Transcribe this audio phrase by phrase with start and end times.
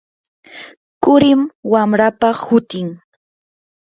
[1.03, 1.41] qurim
[1.71, 2.87] wamrapa hutin.